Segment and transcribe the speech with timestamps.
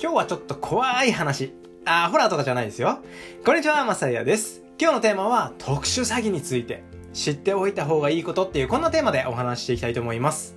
[0.00, 1.52] 今日はちょっと怖い話。
[1.84, 3.00] あー、ホラーとかじゃないですよ。
[3.44, 4.62] こんにちは、まさやです。
[4.80, 6.84] 今日のテーマは特殊詐欺について。
[7.12, 10.56] 知っておいた方がいいことっていうこんなテーマでお話ししていきたいと思います。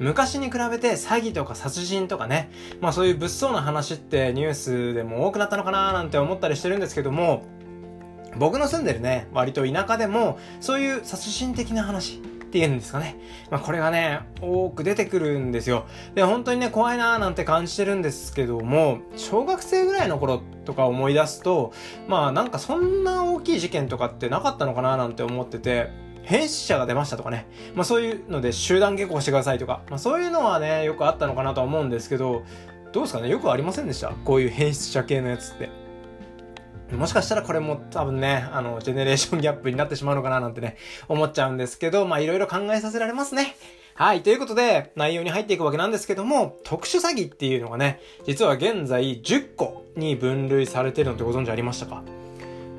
[0.00, 2.50] 昔に比べて詐欺とか殺人とかね、
[2.80, 7.44] まあそういう物騒な話ってニュースでも多くなったのかななんて思ったりしてるんですけども、
[8.38, 13.16] 僕の住んでるね、割と田舎でも、そういう殺人的な話、っていうんですかね。
[13.50, 15.86] まあこれがね、多く出てくるんですよ。
[16.14, 21.72] で、本当にね、怖いなーなんて感じてるんですけども、小学生ぐらいの頃とか思い出すと、
[22.08, 25.88] まあなんかそんな大きい事件とかってなかったのかななんて思ってて、
[26.24, 27.46] 変死者が出ましたとかね。
[27.74, 29.80] まあそういうので集団下校してくださいとか。
[29.88, 32.42] まあそういうのはね、よくあったのかなとは思うんですけど、
[32.92, 33.30] どうですかね？
[33.30, 34.10] よくありませんでした？
[34.10, 35.70] こういう変質者系のやつって。
[36.96, 40.76] もしかしたらこれも多分ね、あの、ジェネレーションギャップになってしまうのかななんてね、
[41.08, 43.56] 思っちゃうんですけど、まあいろいろ考えさせられますね。
[43.94, 44.22] はい。
[44.22, 52.02] ということで、内容に入っていくわけなんですけども、特殊詐欺っていうのがね、実は現在10個に分類されてるのってご存知ありましたか？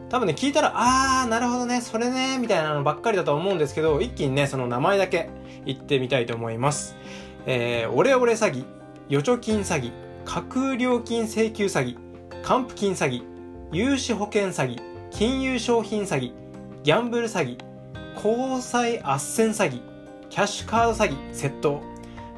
[0.10, 5.30] 多分ね、聞いたら、あー、なるほどね、それね、みたいなのばっかりだと思うんですけど、一気にね、その名前だけ
[5.66, 6.96] 言ってみたいと思います。
[7.46, 8.66] えー、オレオレ詐欺、
[9.10, 9.92] 預貯金詐欺、
[10.26, 11.98] 架空料金請求詐欺、
[12.44, 13.33] 還付金詐欺、
[13.74, 16.32] 融資保険詐欺、金融商品詐欺、
[16.84, 17.58] ギャンブル詐欺、
[18.16, 19.82] 交際斡旋詐欺、
[20.30, 21.82] キャッシュカード詐欺、窃盗。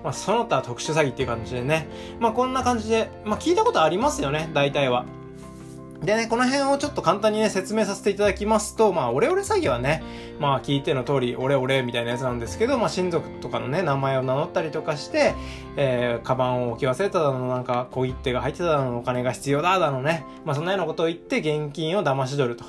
[0.01, 1.89] まあ、その他特殊詐欺っていう感じでね。
[2.21, 5.03] まあ、こんな感じで、まあ、聞いたことありますよね、大体は。
[6.05, 10.03] でね、この辺をちょっと簡単にね、説明させていただきますと、まあ、オレオレ詐欺はね、
[10.39, 15.33] まあ、聞いての通り、オレオレみたいなやつなんですけど、まあ、親族とかのね、名前を名乗ったりとかして、
[15.77, 22.65] えー、カバンを置き忘れただの、なんか、小切手が入ってただの、お金が必要だだのね、まあ、そんなようなことを言って、現金を騙し取ると。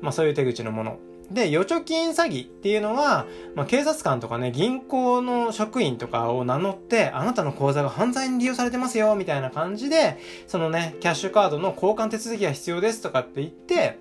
[0.00, 0.98] まあ、そういう手口のもの。
[1.32, 13.98] で、預貯金詐欺っていうのは、まあ、警察官とかね、銀行の職員とかを名乗って、あなたの口座が犯罪に利用されてますよ、みたいな感じで、そのね、キャッシュカードの交換手続きが必要ですとかって言って、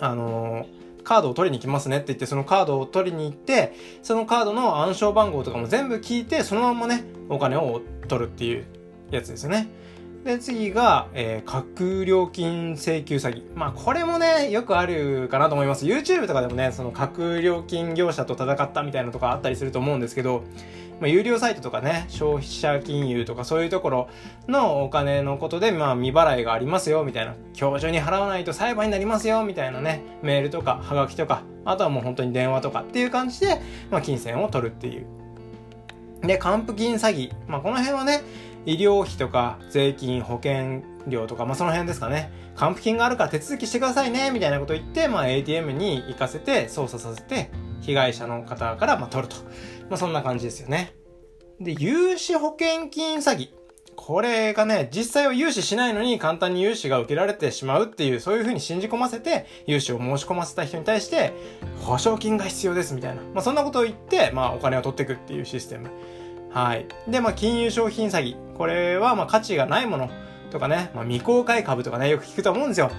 [0.00, 8.64] あのーカードを取りに来ますねって言って、そのカードを取りに行って、そのカードの暗証番号とかも全部聞いて、そのままね、お金を取るっていう
[9.10, 9.68] やつですよね。
[10.24, 13.42] で、次が、えー、架空料金請求詐欺。
[13.56, 15.84] まあ、これもね、よくあるかなと思います。
[15.84, 20.44] YouTube とかでもね、その架空料金業者と戦ったみたいなとかあったりすると思うんですけど、
[21.00, 24.08] まあ、有料サイトとかね、消費者金融とかそういうところ
[24.46, 27.34] のお金のことで、まあ、未払いがありますよ、みたいな。
[27.58, 33.60] 今日中に払わないと裁判になりますよ、みたいなね、メールとか、はがきとか、あとはもう本当に電話とかっていう感じで、
[33.90, 35.06] まあ、金銭を取るっていう。
[36.22, 37.32] で、還付金詐欺。
[37.48, 38.22] まあ、この辺はね、
[38.66, 42.30] 医療費とか税金、保険料とか、まあ、その辺ですかね。
[42.54, 47.50] 還付金があるから手続きしてくださいね、みたいなこと言って、まあ、ATM に行かせて、操作させて、
[47.80, 49.36] 被害者の方から、まあ、取ると。
[49.88, 50.94] まあ、そんな感じですよね。
[51.60, 53.48] で、融資保険金詐欺。
[53.94, 61.32] これがね、実際は融資しないのに簡単に融資が受けられてしまうっていう、そういう風に信じ込ませて、融資を申し込ませた人に対して、
[61.82, 63.22] 保証金が必要ですみたいな。
[63.22, 65.90] まあ、そんなことを言って、まあ、お金を取っていくっていうシステム。
[66.52, 66.86] はい。
[67.08, 68.36] で、まあ、金融商品詐欺。
[68.56, 70.10] これは、まあ、価値がないもの
[70.50, 72.90] とかね、まあ、未公開株とかね、よく聞くと思うんですよ。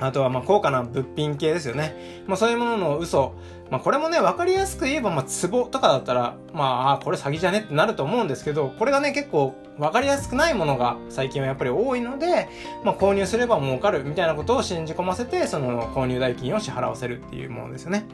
[0.00, 2.22] あとは、ま、高価な物品系ですよね。
[2.26, 3.34] まあ、そういうものの嘘。
[3.70, 12.48] まあ、これもね、わかりやすく言えば、まあ、壺とかだったら、まあ、あ、これ詐欺じゃねってなると思うんですけど、これがね、結構、わかりやすくないものが最近はやっぱり多いので、
[12.84, 18.04] まあ、購入すれば儲かるみたいなことを信じ込ませて、その、購入代金を支払わせるっていうものですよね。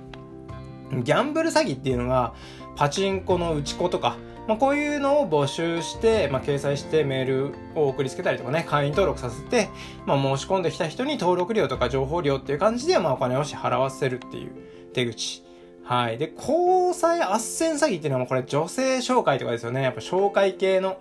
[0.93, 2.35] ギャンブル詐欺っていうのが、
[2.77, 4.17] パチンコの打ち子とか、
[4.49, 9.69] まあ、こういうのを募集して、まあ、掲載してメールを送りつけたりとかね、会員登録させて、
[10.07, 14.51] まあ、申し込んできた人に登録料とか情報料っていう感じで、まあ、お金を支払わせるっていう
[14.93, 15.45] 手口。
[15.85, 16.19] はい。
[16.19, 19.83] で、交際斡旋詐欺っていうのはこれ女性紹介とかですよね。
[19.83, 20.99] やっぱ紹介系の。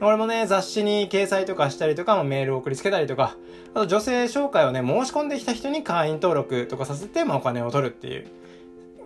[0.00, 3.36] 俺もね、雑誌に掲載とかしたりとか、まあ、メールを送りつけたりとか、
[3.74, 8.28] あと女性紹介をね、申し込んできた人に会員登録とかさせて、まあ、お金を取るっていう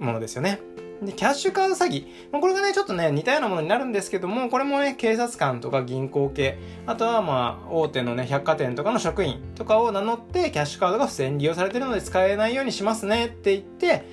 [0.02, 0.60] ものですよね。
[1.02, 2.06] で、キャッシュカード詐欺。
[2.30, 14.04] ま、これがね、ちょっとね、似たようなものになるんですけども、これもね、警察官とか銀行系、あとはまあ、大手のね、百貨店とかの職員とかを名乗って、キャッシュカードが不正に利用されてるので使えないようにしますねって言って、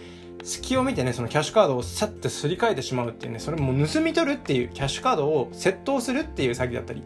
[0.44, 7.04] 隙を見てね、そのキャッシュカードをさってすり替えてしまうっていうね、それも盗み取るっていう、キャッシュカードを窃盗するっていう詐欺だったり、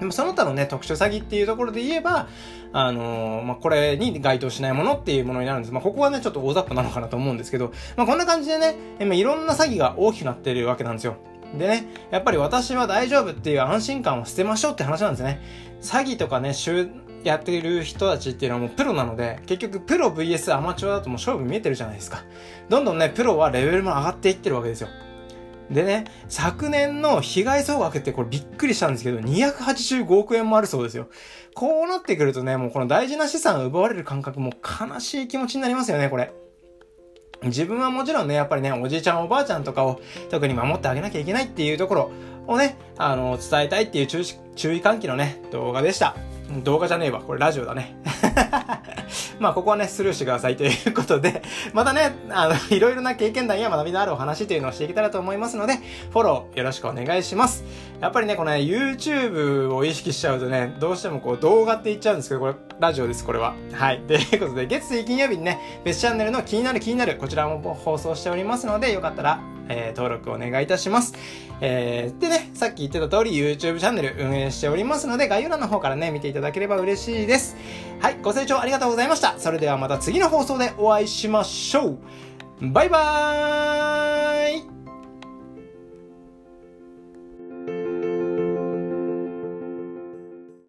[0.00, 2.26] でもその他のね、特殊詐欺っていうところで言えば、
[2.72, 5.74] あのー、まあ、これに該当しないものっていうものになるんです。
[5.74, 11.16] まあ、ここはね、ちょっと大雑把なのかなと思うんですけど、まあ、こんな感じでね、今いろんな詐欺が大きくなってるわけなんですよ。
[11.58, 15.40] でね、やっぱり私は大丈夫っていう安心感を捨てましょうって話なんですね。
[15.82, 16.54] 詐欺とかね、
[17.24, 22.22] やってる人たちっていうのはもうプロなので、結局プロ VS アマチュアだともう勝負見えてるじゃないですか。
[22.68, 24.88] どんどんね、プロはレベルも上がっていってるわけですよ。
[25.70, 31.08] でね、昨年の被害総額ってこれびっくりしたんですけど、285億円もあるそうですよ。
[31.54, 36.32] こうなってくるとね、もうこの大事な資産を奪われる感覚も悲しい気持ちになりますよね、これ。
[37.44, 42.10] 自分はもちろんね、やっぱりね、おじいちゃんおばあちゃんとかを特に守ってあげなきゃいけないっていうところ
[42.46, 44.24] をね、あの、伝えたいっていう注意
[44.56, 46.16] 注意喚起のね、動画でした。
[46.64, 47.22] 動画じゃねえわ。
[47.22, 47.96] これラジオだね。
[49.38, 51.42] まあ、ここはね、スルーしてくださいということで、
[51.72, 55.74] またね、あの、 いろいろな経験談や学びのあるお話というのをしていけたらと思いますので、
[56.10, 57.64] フォローよろしくお願いします。
[58.00, 63.54] やっぱりね、このね、YouTube を意識しちゃうとね、どうしてもこう動画って言っちゃうんですけど、これ、ラジオです、これは。
[63.72, 64.00] はい。
[64.06, 71.14] ということで、月水金曜日にね、別チャンネルの気になる気になる、こちらも放送しておりますので、よかったら、えー、登録お願いいたします。
[71.62, 77.56] えー、でね、さっき言ってた通り YouTube チャンネル運営しておりますので、概要欄の方からね、見ていただければ嬉しいです。
[78.00, 79.38] はい、ご清聴ありがとうございました。
[79.38, 81.98] それではまた次の放送でお会いしましょう。
[82.60, 84.79] バイバーイ